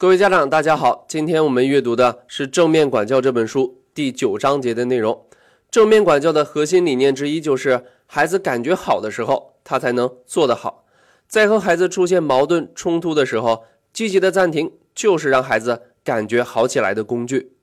[0.00, 5.26] 各位家长，大家好，今天我们阅读的是《正面管教》这本书第九章节的内容。
[5.72, 10.84] 正面管教的核心理念之一就是，孩子感觉好的时候，他才能做得好。
[11.26, 17.54] 在和孩子出现矛盾冲突的时候，积极的暂停就是让孩子感觉好起来的工具。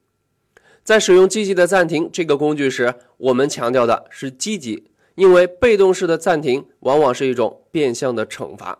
[0.83, 8.79] 在使用积极的暂停这个工具时，我们强调的是积极，因为被动式的暂停往往是一种变相的惩罚。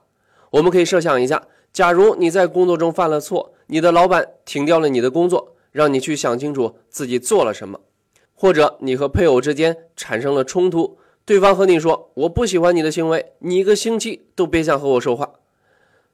[0.50, 7.78] 我们可以设想一下，假如你在工作中犯了错，你的老板停掉了你的工作，让你去想清楚自己做了什么；
[8.34, 15.34] 或者你和配偶之间产生了冲突，对方和你说：“我不喜欢你的行为，你一个星期都别想和我说话。”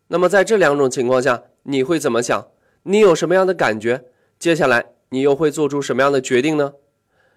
[0.10, 2.48] 那么在这两种情况下，你会怎么想？
[2.82, 4.06] 你有什么样的感觉？
[4.40, 4.84] 接下来？
[5.10, 6.74] 你又会做出什么样的决定呢？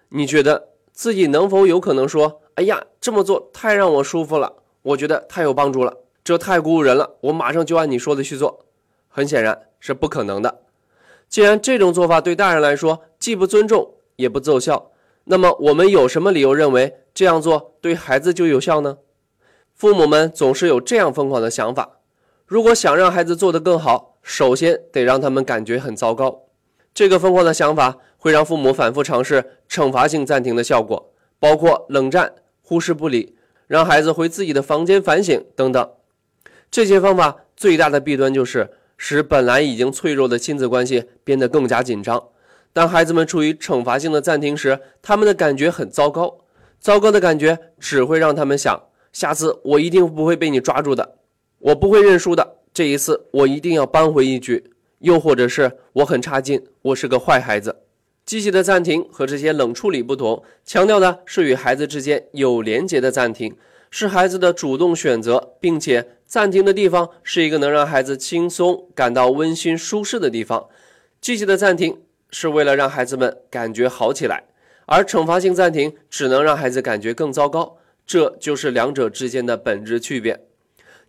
[0.09, 8.65] 你觉得自己能否有可能说：“哎呀，这么做太让我舒服了，我觉得太有帮助了，这太鼓舞人了，我马上就按你说的去做。”
[9.07, 10.63] 很显然是不可能的。
[11.29, 14.91] 既然这种做法对大人来说既不尊重也不奏效，
[15.23, 18.97] 那么我们有什么理由认为这样做对孩子就有效呢？
[19.73, 21.99] 父母们总是有这样疯狂的想法：
[22.45, 26.41] 如果想让孩子做得更好，首先得让他们感觉很糟糕。
[26.93, 35.89] 这个疯狂的想法会让父母反复尝试惩罚性暂停的效果，包括冷战、忽视不理、让孩子回自己的房间反省等等。
[36.69, 42.21] 这些方法最大的弊端就是使本来已经脆弱的亲子关系变得更加紧张。
[42.73, 46.39] 当孩子们处于惩罚性的暂停时，他们的感觉很糟糕。
[46.79, 48.79] 糟糕的感觉只会让他们想：
[49.13, 51.15] 下次我一定不会被你抓住的，
[51.59, 52.57] 我不会认输的。
[52.73, 54.71] 这一次我一定要扳回一局。
[54.99, 57.75] 又或者是我很差劲，我是个坏孩子。
[58.25, 63.55] 积极的暂停和这些冷处理不同，强调的是与孩子之间有连结的暂停，
[63.91, 70.67] 是孩子的主动选择，并且暂停的地方是一个能让孩子轻松、感到温馨、舒适的地方。
[71.21, 74.43] 积极的暂停是为了让孩子们感觉好起来，
[74.85, 77.77] 而惩罚性暂停只能让孩子感觉更糟糕。
[78.05, 80.45] 这就是两者之间的本质区别。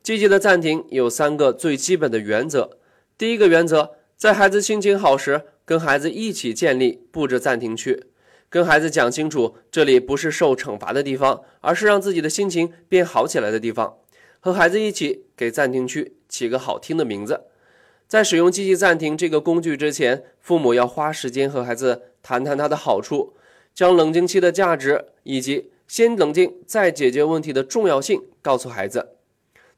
[0.00, 2.78] 积极的暂停有三个最基本的原则。
[3.19, 8.04] 第一个原则，在孩子心情好时，跟孩子一起建立布置暂停区，
[8.48, 13.97] 跟孩子讲清楚，这里不是受惩罚的地方，而是让自己的心情变好起来的地方。
[14.46, 17.46] 和孩子一起给暂停区起个好听的名字。
[18.06, 23.34] 在使用积极暂停这个工具之前，父母要花时间和孩子谈谈它的好处，
[23.74, 29.16] 将冷静期的价值以及先冷静再解决问题的重要性告诉孩子，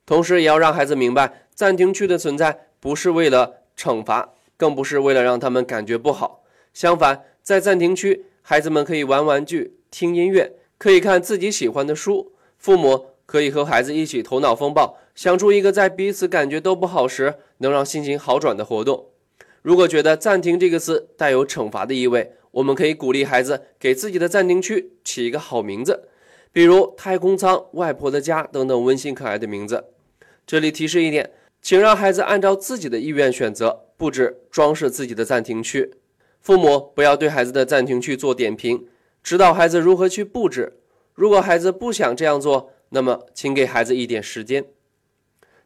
[0.04, 2.66] 同时也要让孩子明白暂停区的存在。
[2.78, 6.44] 不是为了惩罚，更不是为了让他们感觉不好。
[6.74, 12.34] 相反，在暂停区，孩子们可以玩玩具、听音乐，可以看自己喜欢的书。
[12.58, 19.08] 父母可以和孩子一起头脑风暴，想出一个在彼此感觉都不好时能让心情好转的活动。
[19.60, 26.08] 如果觉得“暂停”这个词带有惩罚的意味，我们可以鼓励孩子给自己的暂停区起一个好名字，
[26.50, 29.84] 比如“太空舱”“外婆的家”等等温馨可爱的名字。
[30.46, 31.32] 这里提示一点。
[31.60, 35.92] 请让孩子按照自己的意愿选择布置装饰自己的暂停区。
[36.40, 38.86] 父母不要对孩子的暂停区做点评，
[39.24, 40.78] 指导孩子如何去布置。
[41.14, 44.64] 如果孩子不想这样做，那么请给孩子一点时间。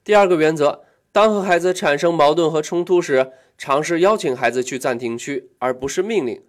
[0.05, 6.43] 第二个原则：当和孩子产生矛盾和冲突时，尝试邀请孩子去暂停区，而不是命令。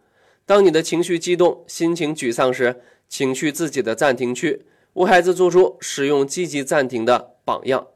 [0.46, 7.88] 当你的情绪激动、心情沮丧时，请去自己的暂停区，为孩子做出使用积极暂停的榜样。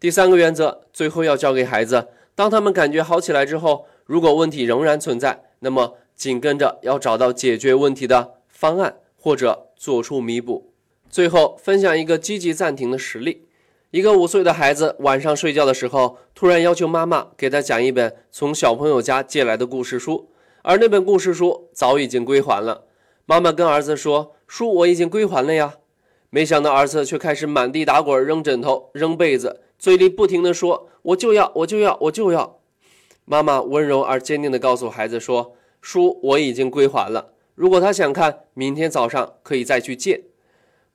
[0.00, 10.67] 第三个原则，最后要教给孩子：当他们感觉好起来之后，如果问题仍然存在，那么紧跟着要找到解决问题的方案，或者做出弥补。
[11.10, 13.46] 最后分享一个积极暂停的实例：
[13.90, 20.30] 一个五岁的孩子晚上睡觉的时候，突然要求妈妈给他讲一本从小朋友家借来的故事书，
[20.62, 22.84] 而那本故事书早已经归还了。
[23.24, 25.76] 妈妈跟儿子说：“书我已经归还了呀。”
[26.30, 29.62] 没想到儿子却开始满地打滚，扔枕头，扔被子。
[29.78, 32.60] 嘴里不停地说：“我就要，我就要，我就要。”
[33.24, 40.24] 妈妈温柔而坚定地告诉孩子说：“书我已经归还了，如果他想看，明天早上可以再去借。”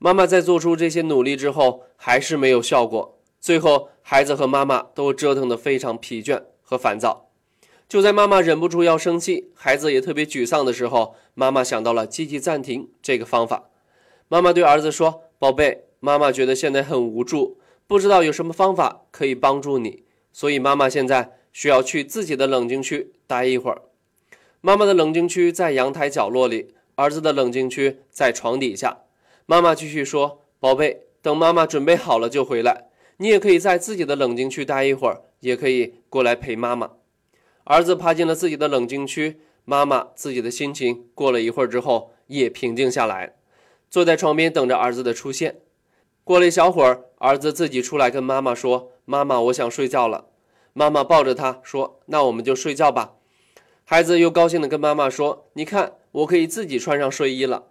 [0.03, 3.17] 妈妈在做出这些努力之后，还是没有效果。
[3.39, 7.29] 最后，孩子和妈妈都折腾得非常疲倦和烦躁。
[7.87, 13.69] 就在妈妈忍不住要生气，孩子也特别沮丧的时候，妈妈想到了积极暂停这个方法。
[14.27, 17.57] 妈妈对儿子说：“宝贝，妈妈觉得现在很无助。”
[17.87, 20.03] 不知道有什么方法可以帮助你，
[20.33, 23.83] 所以妈妈现在需要去自己的冷静区待一会儿。
[24.59, 29.02] 妈妈的冷静区在阳台角落里，儿子的冷静区在床底下。
[29.45, 32.89] 妈妈继续说：“宝贝，等妈妈准备好了就回来。
[33.17, 36.91] 你也可以在自己的冷静区待一会儿，也可以过来陪妈妈。”
[37.65, 43.35] 儿子爬进了自己的冷静区，妈妈自己的心情过了一会儿之后也平静下来，
[43.89, 45.59] 坐在床边等着儿子的出现。
[46.23, 50.27] 过了一小会儿，儿子自己出来跟妈妈说：“妈妈，我想睡觉了。”
[50.71, 53.15] 妈妈抱着他说：“那我们就睡觉吧。”
[53.83, 57.65] 孩子又高兴地跟妈妈说：“你看，我可以自己穿上睡衣了。”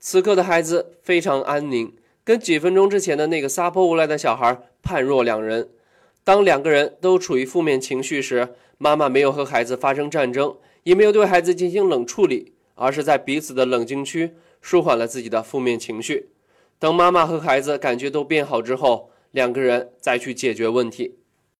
[0.00, 1.92] 此刻的孩子非常安宁，
[2.22, 5.70] 跟几分钟之前的那个撒泼无赖的小孩判若两人。
[6.22, 16.28] 当两个人都处于负面情绪时，妈妈没有和孩子发生战争，也没有对孩子进行冷处理，而是在彼此的冷静区舒缓了自己的负面情绪。
[16.78, 21.17] 等妈妈和孩子感觉都变好之后，两个人再去解决问题。